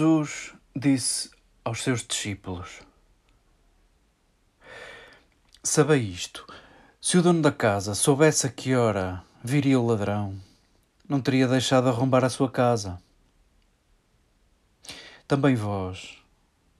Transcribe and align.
Jesus 0.00 0.54
disse 0.74 1.30
aos 1.62 1.82
seus 1.82 2.02
discípulos: 2.02 2.80
Sabei 5.62 6.00
isto: 6.00 6.46
se 6.98 7.18
o 7.18 7.22
dono 7.22 7.42
da 7.42 7.52
casa 7.52 7.94
soubesse 7.94 8.46
a 8.46 8.50
que 8.50 8.74
hora 8.74 9.22
viria 9.44 9.78
o 9.78 9.84
ladrão, 9.84 10.40
não 11.06 11.20
teria 11.20 11.46
deixado 11.46 11.90
arrombar 11.90 12.24
a 12.24 12.30
sua 12.30 12.50
casa. 12.50 12.98
Também 15.28 15.54
vós 15.54 16.16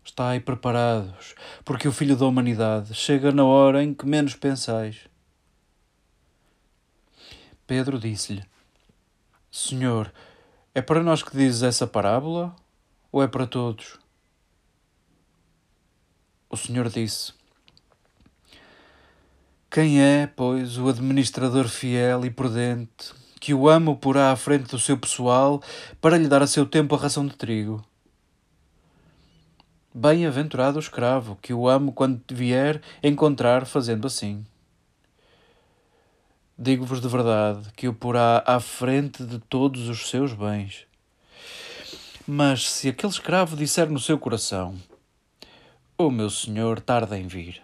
estai 0.03 0.41
preparados, 0.41 1.35
porque 1.63 1.87
o 1.87 1.93
Filho 1.93 2.17
da 2.17 2.25
Humanidade 2.25 2.95
chega 2.95 3.31
na 3.31 3.45
hora 3.45 3.85
em 3.85 3.93
que 3.93 4.07
menos 4.07 4.35
pensais. 4.35 4.97
Pedro 7.67 7.99
disse-lhe: 7.99 8.47
Senhor, 9.53 10.11
é 10.75 10.81
para 10.81 11.03
nós 11.03 11.23
que 11.23 11.37
dizes 11.37 11.63
essa 11.63 11.87
parábola 11.87 12.57
ou 13.13 13.23
é 13.23 13.29
para 13.29 13.47
todos? 13.47 13.99
O 16.49 16.57
Senhor 16.57 16.89
disse: 16.89 17.33
Quem 19.71 20.03
é, 20.03 20.27
pois, 20.27 20.79
o 20.79 20.89
administrador 20.89 21.69
fiel 21.69 22.25
e 22.25 22.31
prudente 22.31 23.13
que 23.41 23.55
o 23.55 23.69
amo 23.69 23.97
porá 23.97 24.33
à 24.33 24.37
frente 24.37 24.71
do 24.71 24.79
seu 24.79 24.99
pessoal 24.99 25.63
para 26.01 26.19
lhe 26.19 26.29
dar 26.29 26.43
a 26.43 26.47
seu 26.47 26.67
tempo 26.67 26.95
a 26.95 26.99
ração 26.99 27.27
de 27.27 27.37
trigo? 27.37 27.85
Bem-aventurado 29.93 30.77
o 30.77 30.81
escravo 30.81 31.37
que 31.43 31.53
o 31.53 31.69
amo 31.69 31.93
quando 31.93 32.23
vier 32.31 32.81
encontrar 33.03 33.67
fazendo 33.67 34.07
assim. 34.07 34.45
Digo-vos 36.57 37.01
de 37.01 37.09
verdade 37.09 37.73
que 37.75 37.89
o 37.89 37.95
porá 37.95 38.45
à 38.47 38.61
frente 38.61 39.25
de 39.25 39.39
todos 39.39 39.89
os 39.89 40.09
seus 40.09 40.33
bens. 40.33 40.90
Mas 42.33 42.71
se 42.71 42.89
aquele 42.89 43.13
escravo 43.13 43.57
disser 43.57 43.91
no 43.91 43.99
seu 43.99 44.17
coração: 44.17 44.77
O 45.99 46.13
meu 46.13 46.31
senhor 46.31 46.79
tarda 46.79 47.19
em 47.19 47.27
vir, 47.27 47.61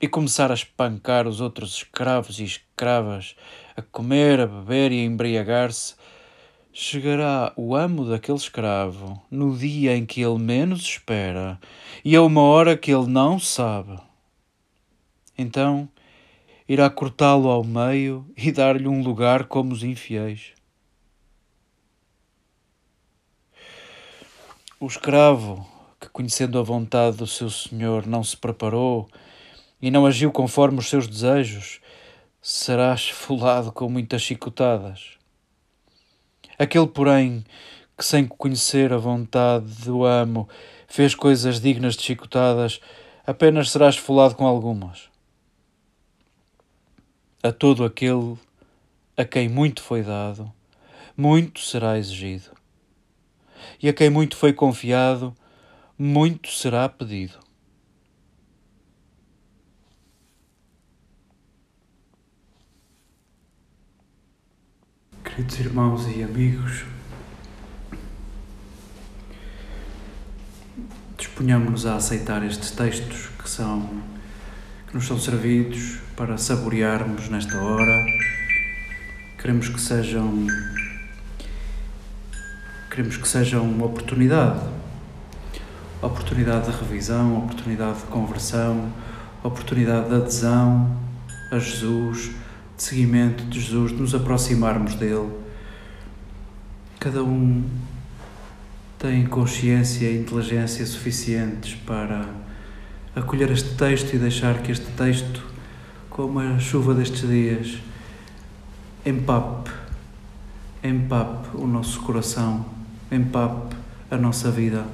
e 0.00 0.06
começar 0.06 0.52
a 0.52 0.54
espancar 0.54 1.26
os 1.26 1.40
outros 1.40 1.78
escravos 1.78 2.38
e 2.38 2.44
escravas, 2.44 3.34
a 3.76 3.82
comer, 3.82 4.38
a 4.38 4.46
beber 4.46 4.92
e 4.92 5.00
a 5.00 5.04
embriagar-se, 5.04 5.96
chegará 6.72 7.52
o 7.56 7.74
amo 7.74 8.04
daquele 8.04 8.38
escravo 8.38 9.20
no 9.28 9.58
dia 9.58 9.96
em 9.96 10.06
que 10.06 10.20
ele 10.20 10.38
menos 10.38 10.82
espera 10.82 11.58
e 12.04 12.14
a 12.14 12.22
uma 12.22 12.42
hora 12.42 12.76
que 12.76 12.94
ele 12.94 13.08
não 13.08 13.36
sabe. 13.36 13.98
Então 15.36 15.88
irá 16.68 16.88
cortá-lo 16.88 17.48
ao 17.48 17.64
meio 17.64 18.24
e 18.36 18.52
dar-lhe 18.52 18.86
um 18.86 19.02
lugar 19.02 19.46
como 19.46 19.72
os 19.72 19.82
infiéis. 19.82 20.55
O 24.78 24.86
escravo, 24.86 25.66
que 25.98 26.06
conhecendo 26.10 26.58
a 26.58 26.62
vontade 26.62 27.16
do 27.16 27.26
seu 27.26 27.48
senhor 27.48 28.06
não 28.06 28.22
se 28.22 28.36
preparou 28.36 29.08
e 29.80 29.90
não 29.90 30.04
agiu 30.04 30.30
conforme 30.30 30.80
os 30.80 30.90
seus 30.90 31.08
desejos, 31.08 31.80
será 32.42 32.92
esfolado 32.92 33.72
com 33.72 33.88
muitas 33.88 34.20
chicotadas. 34.20 35.12
Aquele, 36.58 36.88
porém, 36.88 37.42
que 37.96 38.04
sem 38.04 38.26
conhecer 38.26 38.92
a 38.92 38.98
vontade 38.98 39.64
do 39.86 40.04
amo 40.04 40.46
fez 40.86 41.14
coisas 41.14 41.58
dignas 41.58 41.96
de 41.96 42.02
chicotadas, 42.02 42.78
apenas 43.26 43.70
será 43.70 43.88
esfolado 43.88 44.34
com 44.34 44.46
algumas. 44.46 45.08
A 47.42 47.50
todo 47.50 47.82
aquele 47.82 48.36
a 49.16 49.24
quem 49.24 49.48
muito 49.48 49.80
foi 49.80 50.02
dado, 50.02 50.52
muito 51.16 51.60
será 51.60 51.96
exigido 51.96 52.55
e 53.82 53.88
a 53.88 53.92
quem 53.92 54.10
muito 54.10 54.36
foi 54.36 54.52
confiado, 54.52 55.34
muito 55.98 56.50
será 56.50 56.88
pedido. 56.88 57.38
Queridos 65.24 65.60
irmãos 65.60 66.06
e 66.16 66.22
amigos, 66.22 66.84
disponhamos-nos 71.18 71.84
a 71.84 71.96
aceitar 71.96 72.42
estes 72.42 72.70
textos 72.70 73.28
que 73.38 73.48
são 73.48 74.02
que 74.86 74.94
nos 74.94 75.06
são 75.06 75.18
servidos 75.18 75.98
para 76.16 76.38
saborearmos 76.38 77.28
nesta 77.28 77.60
hora. 77.60 78.06
Queremos 79.36 79.68
que 79.68 79.80
sejam 79.80 80.46
Queremos 82.96 83.18
que 83.18 83.28
seja 83.28 83.60
uma 83.60 83.84
oportunidade. 83.84 84.58
Oportunidade 86.00 86.72
de 86.72 86.78
revisão, 86.78 87.36
oportunidade 87.40 87.98
de 87.98 88.04
conversão, 88.04 88.90
oportunidade 89.44 90.08
de 90.08 90.14
adesão 90.14 90.96
a 91.52 91.58
Jesus, 91.58 92.30
de 92.74 92.82
seguimento 92.82 93.44
de 93.44 93.60
Jesus, 93.60 93.90
de 93.92 93.98
nos 93.98 94.14
aproximarmos 94.14 94.94
dele. 94.94 95.30
Cada 96.98 97.22
um 97.22 97.66
tem 98.98 99.26
consciência 99.26 100.10
e 100.10 100.18
inteligência 100.18 100.86
suficientes 100.86 101.74
para 101.74 102.26
acolher 103.14 103.50
este 103.50 103.74
texto 103.74 104.14
e 104.14 104.18
deixar 104.18 104.62
que 104.62 104.72
este 104.72 104.90
texto, 104.92 105.44
como 106.08 106.40
a 106.40 106.58
chuva 106.58 106.94
destes 106.94 107.28
dias, 107.28 107.76
empape, 109.04 109.70
empape 110.82 111.58
o 111.58 111.66
nosso 111.66 112.00
coração 112.00 112.74
empape 113.16 113.76
a 114.10 114.16
nossa 114.16 114.50
vida. 114.50 114.84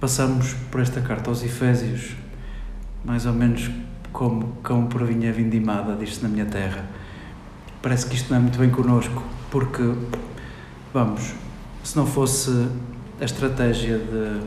Passamos 0.00 0.54
por 0.70 0.80
esta 0.80 1.00
carta 1.00 1.30
aos 1.30 1.42
Efésios, 1.42 2.14
mais 3.04 3.24
ou 3.26 3.32
menos 3.32 3.70
como 4.12 4.56
cão 4.62 4.86
por 4.86 5.04
vinha 5.04 5.32
vindimada, 5.32 5.96
diz-se 5.96 6.22
na 6.22 6.28
minha 6.28 6.46
terra. 6.46 6.84
Parece 7.80 8.06
que 8.06 8.14
isto 8.14 8.30
não 8.30 8.38
é 8.38 8.40
muito 8.40 8.58
bem 8.58 8.70
connosco, 8.70 9.22
porque, 9.50 9.94
vamos, 10.92 11.34
se 11.82 11.96
não 11.96 12.06
fosse 12.06 12.68
a 13.20 13.24
estratégia 13.24 13.98
de, 13.98 14.40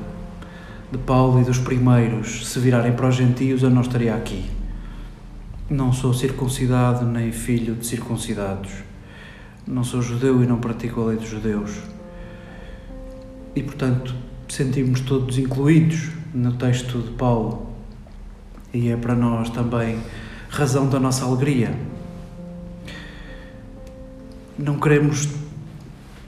de 0.92 0.98
Paulo 1.06 1.42
e 1.42 1.44
dos 1.44 1.57
primeiros 1.57 2.48
se 2.48 2.59
virarem 2.59 2.94
para 2.94 3.07
os 3.07 3.15
gentios, 3.15 3.63
eu 3.63 3.69
não 3.69 3.81
estaria 3.81 4.15
aqui. 4.15 4.56
Não 5.69 5.91
sou 5.91 6.13
circuncidado 6.13 7.05
nem 7.05 7.29
filho 7.33 7.75
de 7.75 7.85
circuncidados. 7.85 8.71
Não 9.67 9.83
sou 9.83 10.01
judeu 10.01 10.41
e 10.41 10.47
não 10.47 10.61
pratico 10.61 11.01
a 11.01 11.07
lei 11.07 11.17
dos 11.17 11.27
judeus. 11.27 11.81
E, 13.53 13.61
portanto, 13.61 14.15
sentimos 14.47 15.01
todos 15.01 15.37
incluídos 15.37 16.09
no 16.33 16.53
texto 16.53 16.99
de 16.99 17.11
Paulo. 17.11 17.73
E 18.73 18.87
é 18.87 18.95
para 18.95 19.13
nós 19.13 19.49
também 19.49 19.99
razão 20.47 20.87
da 20.87 21.01
nossa 21.01 21.25
alegria. 21.25 21.77
Não 24.57 24.79
queremos 24.79 25.27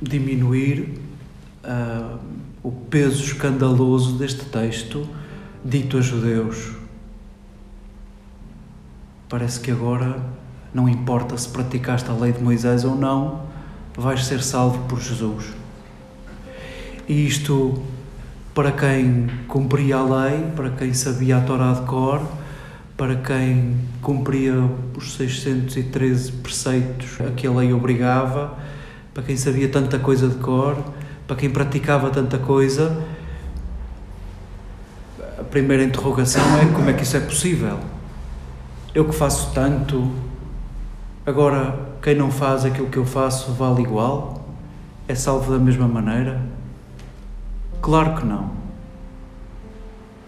diminuir 0.01 0.99
uh, 1.63 2.19
o 2.61 2.71
peso 2.73 3.23
escandaloso 3.23 4.17
deste 4.17 4.43
texto 4.43 5.07
dito 5.63 5.97
a 5.97 6.01
judeus 6.01 6.78
Parece 9.29 9.59
que 9.59 9.69
agora 9.69 10.19
não 10.73 10.89
importa 10.89 11.37
se 11.37 11.47
praticaste 11.47 12.09
a 12.09 12.13
lei 12.13 12.31
de 12.31 12.41
Moisés 12.41 12.83
ou 12.83 12.95
não, 12.95 13.43
vais 13.95 14.25
ser 14.25 14.41
salvo 14.41 14.79
por 14.87 14.99
Jesus. 14.99 15.53
E 17.07 17.27
isto 17.27 17.79
para 18.55 18.71
quem 18.71 19.27
cumpria 19.47 19.97
a 19.97 20.03
lei, 20.03 20.43
para 20.55 20.71
quem 20.71 20.93
sabia 20.95 21.37
a 21.37 21.41
Torá 21.41 21.73
de 21.73 21.81
cor, 21.81 22.21
para 22.97 23.17
quem 23.17 23.77
cumpria 24.01 24.53
os 24.97 25.13
613 25.15 26.31
preceitos 26.31 27.21
a 27.21 27.31
que 27.31 27.45
a 27.45 27.51
lei 27.51 27.71
obrigava, 27.71 28.57
para 29.13 29.21
quem 29.21 29.37
sabia 29.37 29.69
tanta 29.69 29.99
coisa 29.99 30.27
de 30.27 30.35
cor, 30.37 30.75
para 31.27 31.35
quem 31.35 31.51
praticava 31.51 32.09
tanta 32.09 32.39
coisa. 32.39 33.05
A 35.37 35.43
primeira 35.43 35.83
interrogação 35.83 36.43
é 36.59 36.65
como 36.73 36.89
é 36.89 36.93
que 36.93 37.03
isso 37.03 37.15
é 37.15 37.19
possível? 37.19 37.79
Eu 38.93 39.05
que 39.05 39.13
faço 39.13 39.51
tanto, 39.53 40.11
agora 41.25 41.77
quem 42.01 42.15
não 42.15 42.31
faz 42.31 42.65
aquilo 42.65 42.87
que 42.87 42.97
eu 42.97 43.05
faço 43.05 43.51
vale 43.53 43.81
igual? 43.81 44.47
É 45.07 45.15
salvo 45.15 45.51
da 45.51 45.59
mesma 45.59 45.87
maneira? 45.87 46.41
Claro 47.81 48.15
que 48.15 48.25
não. 48.25 48.51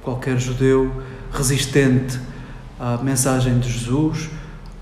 Qualquer 0.04 0.38
judeu 0.40 0.92
resistente 1.32 2.20
à 2.80 2.98
mensagem 2.98 3.60
de 3.60 3.72
Jesus 3.72 4.30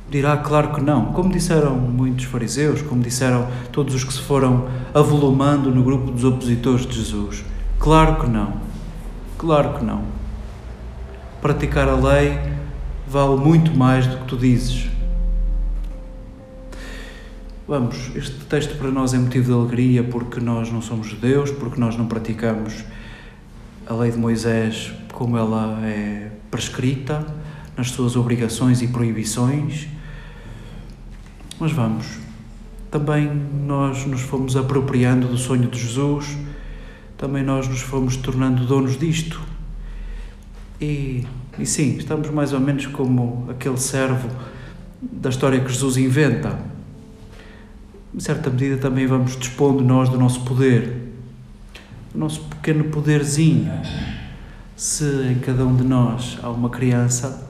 dirá 0.10 0.38
claro 0.38 0.74
que 0.74 0.82
não, 0.82 1.14
como 1.14 1.32
disseram 1.32 1.76
muitos 1.76 2.26
fariseus, 2.26 2.82
como 2.82 3.02
disseram 3.02 3.48
todos 3.72 3.94
os 3.94 4.04
que 4.04 4.12
se 4.12 4.22
foram 4.22 4.68
avolumando 4.94 5.70
no 5.70 5.84
grupo 5.84 6.12
dos 6.12 6.24
opositores 6.24 6.86
de 6.86 6.96
Jesus. 6.96 7.46
Claro 7.78 8.22
que 8.22 8.30
não. 8.30 8.54
Claro 9.38 9.78
que 9.78 9.86
não. 9.86 10.04
Praticar 11.42 11.88
a 11.88 11.96
lei 11.96 12.59
vale 13.10 13.38
muito 13.38 13.76
mais 13.76 14.06
do 14.06 14.18
que 14.18 14.26
tu 14.26 14.38
dizes. 14.38 14.88
Vamos, 17.68 18.16
este 18.16 18.46
texto 18.46 18.78
para 18.78 18.92
nós 18.92 19.14
é 19.14 19.18
motivo 19.18 19.46
de 19.46 19.54
alegria 19.54 20.04
porque 20.04 20.40
nós 20.40 20.72
não 20.72 20.82
somos 20.82 21.08
judeus, 21.08 21.52
porque 21.52 21.80
nós 21.80 21.98
não 21.98 22.08
praticamos 22.08 22.84
a 23.88 23.94
lei 23.94 24.12
de 24.12 24.18
Moisés 24.18 24.92
como 25.12 25.38
ela 25.38 25.80
é 25.86 26.32
prescrita, 26.50 27.26
nas 27.76 27.92
suas 27.92 28.16
obrigações 28.16 28.82
e 28.82 28.88
proibições. 28.88 29.88
Mas 31.60 31.72
vamos, 31.72 32.06
também 32.92 33.30
nós 33.66 34.06
nos 34.06 34.22
fomos 34.22 34.56
apropriando 34.56 35.28
do 35.28 35.38
sonho 35.38 35.68
de 35.68 35.80
Jesus, 35.80 36.38
também 37.18 37.44
nós 37.44 37.68
nos 37.68 37.82
fomos 37.82 38.18
tornando 38.18 38.66
donos 38.66 38.98
disto. 38.98 39.42
E, 40.80 41.26
e 41.60 41.66
sim, 41.66 41.98
estamos 41.98 42.30
mais 42.30 42.54
ou 42.54 42.60
menos 42.60 42.86
como 42.86 43.46
aquele 43.50 43.78
servo 43.78 44.30
da 45.02 45.30
história 45.30 45.60
que 45.60 45.70
Jesus 45.70 45.98
inventa. 45.98 46.58
Em 48.16 48.20
certa 48.20 48.50
medida 48.50 48.78
também 48.78 49.06
vamos 49.06 49.38
dispondo 49.38 49.84
nós 49.84 50.10
do 50.10 50.18
nosso 50.18 50.42
poder, 50.46 51.12
do 52.14 52.20
nosso 52.20 52.42
pequeno 52.46 52.86
poderzinho. 52.86 53.72
Se 54.76 55.06
em 55.32 55.40
cada 55.40 55.66
um 55.66 55.76
de 55.76 55.84
nós 55.84 56.40
há 56.42 56.50
uma 56.50 56.70
criança, 56.70 57.50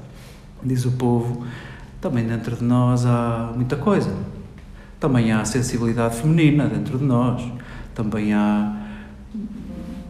diz 0.63 0.85
o 0.85 0.91
povo, 0.91 1.45
também 2.01 2.25
dentro 2.25 2.55
de 2.55 2.63
nós 2.63 3.05
há 3.05 3.51
muita 3.55 3.75
coisa. 3.75 4.13
Também 4.99 5.31
há 5.31 5.45
sensibilidade 5.45 6.17
feminina 6.17 6.67
dentro 6.67 6.97
de 6.97 7.05
nós, 7.05 7.41
também 7.93 8.33
há 8.33 8.78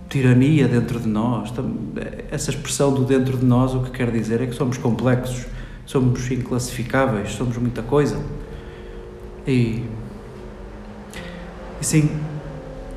tirania 0.09 0.67
dentro 0.67 0.99
de 0.99 1.07
nós. 1.07 1.53
Essa 2.31 2.49
expressão 2.49 2.93
do 2.93 3.05
dentro 3.05 3.37
de 3.37 3.45
nós 3.45 3.73
o 3.73 3.83
que 3.83 3.91
quer 3.91 4.11
dizer 4.11 4.41
é 4.41 4.47
que 4.47 4.55
somos 4.55 4.77
complexos, 4.77 5.45
somos 5.85 6.29
inclassificáveis, 6.31 7.31
somos 7.33 7.55
muita 7.57 7.83
coisa. 7.83 8.19
E, 9.47 9.83
e 11.79 11.85
sim, 11.85 12.09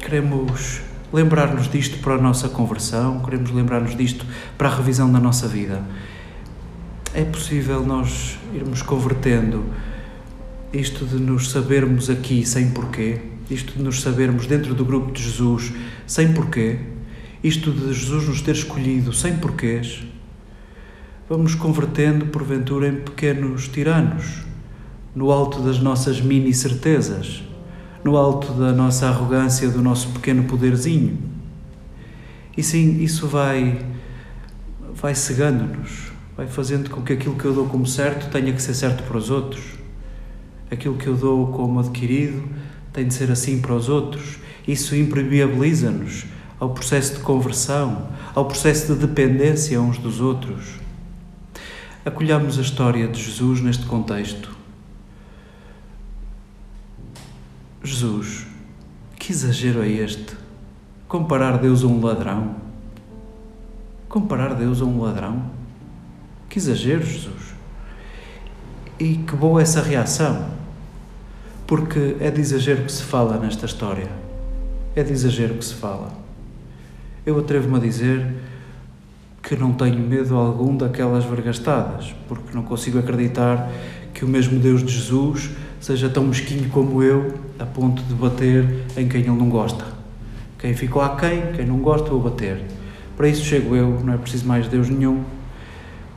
queremos 0.01 0.81
lembrar-nos 1.13 1.71
disto 1.71 1.99
para 1.99 2.15
a 2.15 2.19
nossa 2.19 2.49
conversão, 2.49 3.21
queremos 3.21 3.51
lembrar-nos 3.51 3.95
disto 3.95 4.25
para 4.57 4.69
a 4.69 4.75
revisão 4.75 5.13
da 5.13 5.21
nossa 5.21 5.47
vida. 5.47 5.83
É 7.15 7.25
possível 7.25 7.85
nós 7.85 8.39
irmos 8.55 8.81
convertendo 8.81 9.67
isto 10.73 11.05
de 11.05 11.17
nos 11.17 11.51
sabermos 11.51 12.09
aqui 12.09 12.47
sem 12.47 12.71
porquê, 12.71 13.21
isto 13.51 13.75
de 13.75 13.83
nos 13.83 14.01
sabermos 14.01 14.47
dentro 14.47 14.75
do 14.75 14.83
grupo 14.83 15.13
de 15.13 15.23
Jesus 15.23 15.75
sem 16.07 16.33
porquê, 16.33 16.79
isto 17.43 17.71
de 17.73 17.93
Jesus 17.93 18.29
nos 18.29 18.41
ter 18.41 18.53
escolhido 18.53 19.13
sem 19.13 19.37
porquês, 19.37 20.05
vamos 21.29 21.55
convertendo 21.55 22.27
porventura 22.27 22.89
em 22.89 22.97
pequenos 22.97 23.69
tiranos, 23.69 24.43
no 25.15 25.31
alto 25.31 25.61
das 25.61 25.79
nossas 25.79 26.21
mini 26.21 26.55
certezas, 26.55 27.43
no 28.05 28.17
alto 28.17 28.53
da 28.53 28.73
nossa 28.73 29.09
arrogância, 29.09 29.69
do 29.69 29.83
nosso 29.83 30.09
pequeno 30.11 30.45
poderzinho. 30.45 31.19
E 32.57 32.63
sim, 32.63 33.03
isso 33.03 33.27
vai 33.27 33.85
vai 34.95 35.15
cegando-nos, 35.15 36.13
vai 36.37 36.47
fazendo 36.47 36.89
com 36.91 37.03
que 37.03 37.13
aquilo 37.13 37.35
que 37.35 37.45
eu 37.45 37.53
dou 37.53 37.67
como 37.67 37.87
certo 37.87 38.31
tenha 38.31 38.53
que 38.53 38.63
ser 38.63 38.75
certo 38.75 39.03
para 39.03 39.17
os 39.17 39.31
outros 39.31 39.83
aquilo 40.73 40.97
que 40.97 41.07
eu 41.07 41.15
dou 41.15 41.49
como 41.49 41.81
adquirido 41.81 42.43
tem 42.93 43.07
de 43.07 43.15
ser 43.15 43.31
assim 43.31 43.61
para 43.61 43.75
os 43.75 43.89
outros. 43.89 44.39
Isso 44.67 44.97
impermeabiliza-nos 44.97 46.25
ao 46.63 46.71
processo 46.71 47.15
de 47.15 47.19
conversão, 47.19 48.07
ao 48.37 48.45
processo 48.45 48.95
de 48.95 49.05
dependência 49.05 49.83
uns 49.83 49.99
dos 49.99 50.21
outros. 50.21 50.79
Acolhamos 52.05 52.57
a 52.57 52.63
história 52.63 53.09
de 53.09 53.21
Jesus 53.21 53.61
neste 53.61 53.85
contexto. 53.85 54.49
Jesus, 57.83 58.47
que 59.19 59.33
exagero 59.33 59.83
é 59.83 59.89
este? 59.89 60.37
Comparar 61.09 61.59
Deus 61.59 61.83
a 61.83 61.89
um 61.89 62.01
ladrão? 62.01 62.55
Comparar 64.09 64.55
Deus 64.55 64.81
a 64.81 64.85
um 64.85 65.03
ladrão? 65.03 65.51
Que 66.49 66.59
exagero, 66.59 67.05
Jesus! 67.05 67.57
E 69.01 69.17
que 69.17 69.35
boa 69.35 69.61
essa 69.61 69.83
reação! 69.83 70.63
porque 71.67 72.17
é 72.21 72.31
de 72.31 72.39
exagero 72.39 72.85
que 72.85 72.93
se 72.93 73.03
fala 73.03 73.39
nesta 73.39 73.65
história. 73.65 74.11
É 74.95 75.03
de 75.03 75.11
exagero 75.11 75.55
que 75.55 75.65
se 75.65 75.73
fala. 75.73 76.22
Eu 77.25 77.39
atrevo-me 77.39 77.77
a 77.77 77.79
dizer 77.79 78.27
que 79.41 79.55
não 79.55 79.73
tenho 79.73 79.99
medo 80.01 80.35
algum 80.35 80.77
daquelas 80.77 81.25
vergastadas, 81.25 82.13
porque 82.27 82.53
não 82.53 82.65
consigo 82.65 82.99
acreditar 82.99 83.71
que 84.13 84.25
o 84.25 84.29
mesmo 84.29 84.59
Deus 84.59 84.83
de 84.83 84.93
Jesus 84.93 85.51
seja 85.81 86.09
tão 86.09 86.25
mesquinho 86.25 86.69
como 86.71 87.01
eu, 87.01 87.35
a 87.61 87.65
ponto 87.65 88.03
de 88.03 88.15
bater 88.15 88.87
em 88.97 89.07
quem 89.07 89.21
ele 89.21 89.31
não 89.31 89.49
gosta. 89.49 89.85
Quem 90.59 90.75
ficou 90.75 91.01
aquém, 91.01 91.53
quem 91.55 91.65
não 91.65 91.79
gosta, 91.79 92.11
vou 92.11 92.21
bater. 92.21 92.61
Para 93.17 93.29
isso 93.29 93.45
chego 93.45 93.77
eu, 93.77 94.01
não 94.03 94.15
é 94.15 94.17
preciso 94.17 94.47
mais 94.47 94.67
Deus 94.67 94.89
nenhum. 94.89 95.23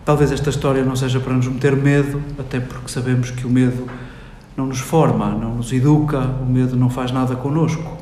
Talvez 0.03 0.31
esta 0.31 0.49
história 0.49 0.83
não 0.83 0.95
seja 0.95 1.19
para 1.19 1.33
nos 1.33 1.47
meter 1.47 1.75
medo, 1.75 2.19
até 2.39 2.59
porque 2.59 2.89
sabemos 2.89 3.29
que 3.29 3.45
o 3.45 3.49
medo 3.49 3.87
não 4.57 4.65
nos 4.65 4.79
forma, 4.79 5.29
não 5.29 5.55
nos 5.55 5.71
educa, 5.71 6.19
o 6.19 6.45
medo 6.47 6.75
não 6.75 6.89
faz 6.89 7.11
nada 7.11 7.35
connosco. 7.35 7.94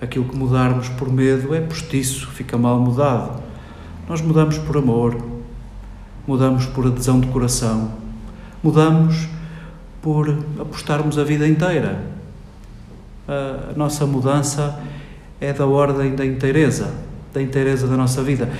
Aquilo 0.00 0.26
que 0.26 0.36
mudarmos 0.36 0.88
por 0.90 1.10
medo 1.10 1.54
é 1.54 1.60
postiço, 1.60 2.28
fica 2.28 2.58
mal 2.58 2.78
mudado. 2.78 3.42
Nós 4.08 4.20
mudamos 4.20 4.58
por 4.58 4.76
amor, 4.76 5.16
mudamos 6.26 6.66
por 6.66 6.86
adesão 6.86 7.18
de 7.18 7.26
coração, 7.28 7.92
mudamos 8.62 9.26
por 10.02 10.28
apostarmos 10.60 11.18
a 11.18 11.24
vida 11.24 11.48
inteira. 11.48 12.00
A 13.26 13.72
nossa 13.76 14.06
mudança 14.06 14.78
é 15.40 15.52
da 15.52 15.66
ordem 15.66 16.14
da 16.14 16.24
inteireza, 16.24 16.94
da 17.32 17.42
inteireza 17.42 17.86
da 17.86 17.96
nossa 17.96 18.22
vida. 18.22 18.50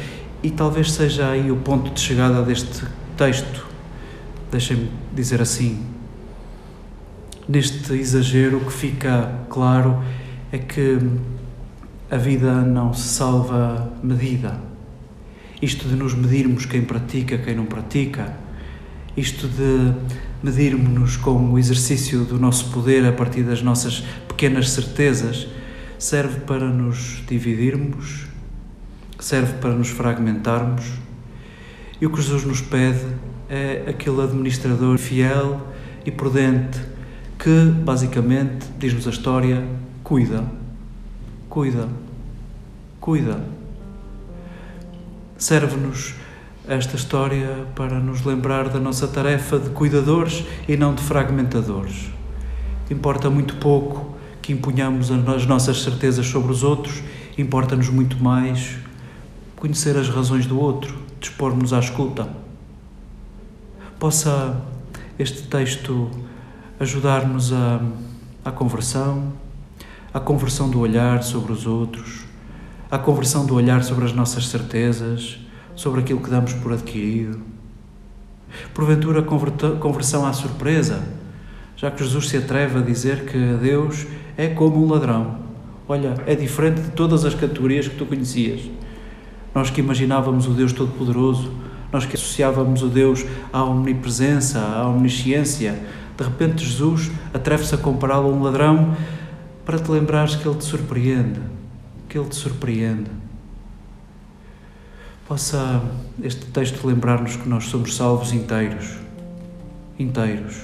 E 0.43 0.51
talvez 0.51 0.91
seja 0.93 1.31
aí 1.31 1.51
o 1.51 1.57
ponto 1.57 1.91
de 1.91 2.01
chegada 2.01 2.43
deste 2.43 2.85
texto. 3.17 3.67
Deixem-me 4.51 4.91
dizer 5.15 5.41
assim: 5.41 5.85
neste 7.49 7.93
exagero, 7.93 8.61
que 8.61 8.73
fica 8.73 9.31
claro 9.49 10.03
é 10.57 10.59
que 10.59 10.99
a 12.11 12.17
vida 12.17 12.63
não 12.63 12.95
se 12.95 13.09
salva 13.09 13.93
medida. 14.03 14.59
Isto 15.61 15.87
de 15.87 15.95
nos 15.95 16.15
medirmos 16.15 16.65
quem 16.65 16.83
pratica, 16.83 17.37
quem 17.37 17.55
não 17.55 17.67
pratica, 17.67 18.35
isto 19.15 19.49
de 19.49 19.93
medirmos-nos 20.43 21.17
com 21.19 21.53
o 21.53 21.59
exercício 21.59 22.25
do 22.25 22.39
nosso 22.39 22.71
poder 22.71 23.05
a 23.05 23.13
partir 23.13 23.43
das 23.43 23.61
nossas 23.61 24.03
pequenas 24.27 24.71
certezas, 24.71 25.47
serve 25.99 26.41
para 26.41 26.67
nos 26.67 27.23
dividirmos, 27.29 28.27
serve 29.19 29.55
para 29.55 29.75
nos 29.75 29.89
fragmentarmos. 29.89 30.85
E 32.01 32.07
o 32.07 32.11
que 32.11 32.21
Jesus 32.21 32.45
nos 32.45 32.63
pede 32.63 33.05
é 33.49 33.85
aquele 33.89 34.23
administrador 34.23 34.97
fiel 34.97 35.67
e 36.05 36.11
prudente 36.11 36.81
que 37.39 37.71
basicamente, 37.85 38.67
diz-nos 38.79 39.07
a 39.07 39.11
história, 39.11 39.63
cuida, 40.07 40.45
cuida, 41.49 41.89
cuida. 43.01 43.41
Serve-nos 45.37 46.15
esta 46.69 46.95
história 46.95 47.67
para 47.75 47.99
nos 47.99 48.25
lembrar 48.25 48.69
da 48.69 48.79
nossa 48.79 49.09
tarefa 49.09 49.59
de 49.59 49.71
cuidadores 49.71 50.45
e 50.69 50.77
não 50.77 50.95
de 50.95 51.03
fragmentadores. 51.03 52.09
Importa 52.89 53.29
muito 53.29 53.57
pouco 53.57 54.15
que 54.41 54.53
impunhamos 54.53 55.11
as 55.11 55.45
nossas 55.45 55.83
certezas 55.83 56.25
sobre 56.29 56.53
os 56.53 56.63
outros, 56.63 57.03
importa-nos 57.37 57.89
muito 57.89 58.17
mais 58.23 58.77
conhecer 59.57 59.97
as 59.97 60.09
razões 60.09 60.47
do 60.47 60.57
outro, 60.57 60.97
dispor-nos 61.19 61.73
à 61.73 61.81
escuta. 61.81 62.29
Possa 63.99 64.63
este 65.19 65.43
texto 65.49 66.09
ajudar-nos 66.79 67.53
a, 67.53 67.81
à 68.45 68.53
conversão, 68.53 69.33
à 70.17 70.21
conversão 70.21 70.71
do 70.71 70.81
olhar 70.81 71.23
sobre 71.23 71.53
os 71.53 71.67
outros, 71.67 72.25
à 72.91 72.97
conversão 72.97 73.45
do 73.45 73.55
olhar 73.55 73.85
sobre 73.85 74.07
as 74.07 74.15
nossas 74.15 74.49
certezas, 74.49 75.39
sobre 75.75 76.01
aquilo 76.01 76.21
que 76.21 76.31
damos 76.31 76.55
por 76.55 76.73
adquirido. 76.73 77.39
Porventura, 78.73 79.23
conversão 79.23 80.25
à 80.25 80.33
surpresa, 80.33 81.03
já 81.77 81.91
que 81.91 82.03
Jesus 82.03 82.31
se 82.31 82.39
atreve 82.39 82.79
a 82.79 82.81
dizer 82.81 83.27
que 83.27 83.59
Deus 83.61 84.07
é 84.39 84.49
como 84.49 84.83
um 84.83 84.91
ladrão. 84.91 85.37
Olha, 85.87 86.15
é 86.27 86.35
diferente 86.35 86.81
de 86.81 86.93
todas 86.93 87.27
as 87.27 87.35
categorias 87.35 87.87
que 87.87 87.97
tu 87.97 88.07
conhecias. 88.07 88.63
Nós 89.55 89.69
que 89.69 89.83
imaginávamos 89.83 90.47
o 90.47 90.53
Deus 90.53 90.73
Todo-Poderoso, 90.73 91.53
nós 91.93 92.07
que 92.07 92.17
associávamos 92.17 92.83
o 92.83 92.89
Deus 92.89 93.23
à 93.53 93.63
omnipresença, 93.63 94.61
à 94.61 94.89
omnisciência, 94.89 95.79
de 96.17 96.25
repente, 96.25 96.65
Jesus 96.65 97.11
atreve-se 97.35 97.75
a 97.75 97.79
compará-lo 97.79 98.31
a 98.31 98.33
um 98.33 98.43
ladrão 98.43 98.97
para 99.67 99.81
te 99.81 99.91
lembrares 99.91 100.37
que 100.37 100.47
ele 100.49 100.57
te 100.57 100.65
surpreende, 100.65 101.41
que 102.09 102.17
ele 102.17 102.29
te 102.29 102.37
surpreende. 102.37 103.11
Possa 105.27 105.83
este 106.23 106.47
texto 106.47 106.87
lembrar-nos 106.87 107.35
que 107.35 107.49
nós 107.49 107.65
somos 107.65 107.97
salvos 107.97 108.33
inteiros, 108.33 108.95
inteiros, 109.99 110.55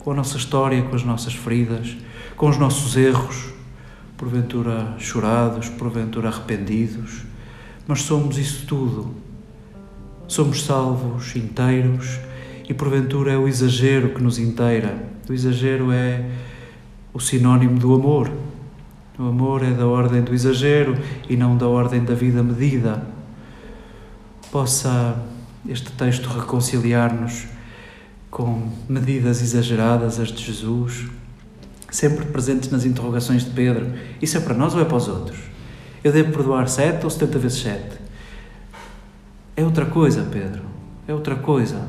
com 0.00 0.10
a 0.10 0.14
nossa 0.14 0.36
história, 0.36 0.82
com 0.82 0.96
as 0.96 1.04
nossas 1.04 1.34
feridas, 1.34 1.96
com 2.36 2.48
os 2.48 2.58
nossos 2.58 2.96
erros, 2.96 3.50
porventura 4.16 4.96
chorados, 4.98 5.68
porventura 5.68 6.30
arrependidos, 6.30 7.22
mas 7.86 8.02
somos 8.02 8.38
isso 8.38 8.66
tudo. 8.66 9.14
Somos 10.26 10.64
salvos 10.64 11.36
inteiros 11.36 12.18
e 12.68 12.74
porventura 12.74 13.32
é 13.32 13.36
o 13.36 13.46
exagero 13.46 14.10
que 14.10 14.22
nos 14.22 14.36
inteira. 14.36 15.00
O 15.28 15.32
exagero 15.32 15.92
é 15.92 16.28
o 17.12 17.20
sinónimo 17.20 17.78
do 17.78 17.94
amor. 17.94 18.30
O 19.18 19.24
amor 19.24 19.62
é 19.62 19.70
da 19.70 19.86
ordem 19.86 20.22
do 20.22 20.32
exagero 20.32 20.96
e 21.28 21.36
não 21.36 21.56
da 21.56 21.68
ordem 21.68 22.04
da 22.04 22.14
vida 22.14 22.42
medida. 22.42 23.06
Possa 24.50 25.22
este 25.68 25.92
texto 25.92 26.26
reconciliar-nos 26.26 27.46
com 28.30 28.70
medidas 28.88 29.42
exageradas, 29.42 30.18
as 30.18 30.28
de 30.28 30.42
Jesus, 30.42 31.08
sempre 31.90 32.24
presentes 32.26 32.70
nas 32.70 32.84
interrogações 32.84 33.44
de 33.44 33.50
Pedro. 33.50 33.92
Isso 34.22 34.38
é 34.38 34.40
para 34.40 34.54
nós 34.54 34.74
ou 34.74 34.80
é 34.80 34.84
para 34.84 34.96
os 34.96 35.08
outros? 35.08 35.38
Eu 36.02 36.12
devo 36.12 36.32
perdoar 36.32 36.68
sete 36.68 37.04
ou 37.04 37.10
setenta 37.10 37.38
vezes 37.38 37.60
sete? 37.60 37.98
É 39.56 39.64
outra 39.64 39.84
coisa, 39.84 40.26
Pedro. 40.30 40.62
É 41.06 41.12
outra 41.12 41.34
coisa. 41.34 41.88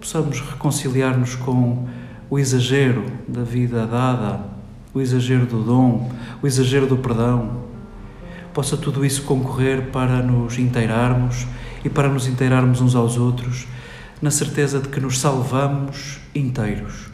Possamos 0.00 0.40
reconciliar-nos 0.40 1.34
com 1.34 1.86
o 2.30 2.38
exagero 2.38 3.04
da 3.28 3.42
vida 3.42 3.86
dada, 3.86 4.51
o 4.94 5.00
exagero 5.00 5.46
do 5.46 5.62
dom, 5.62 6.10
o 6.42 6.46
exagero 6.46 6.86
do 6.86 6.96
perdão. 6.96 7.62
Possa 8.52 8.76
tudo 8.76 9.04
isso 9.04 9.22
concorrer 9.22 9.90
para 9.90 10.22
nos 10.22 10.58
inteirarmos 10.58 11.46
e 11.84 11.88
para 11.88 12.08
nos 12.08 12.26
inteirarmos 12.26 12.80
uns 12.80 12.94
aos 12.94 13.16
outros, 13.16 13.66
na 14.20 14.30
certeza 14.30 14.80
de 14.80 14.88
que 14.88 15.00
nos 15.00 15.18
salvamos 15.18 16.20
inteiros. 16.34 17.11